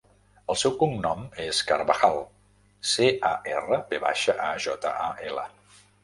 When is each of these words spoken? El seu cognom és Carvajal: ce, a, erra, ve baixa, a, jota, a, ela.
El 0.51 0.55
seu 0.59 0.71
cognom 0.83 1.19
és 1.43 1.57
Carvajal: 1.71 2.17
ce, 2.91 3.09
a, 3.29 3.33
erra, 3.57 3.79
ve 3.91 3.99
baixa, 4.05 4.35
a, 4.47 4.49
jota, 4.65 4.95
a, 5.09 5.11
ela. 5.33 5.45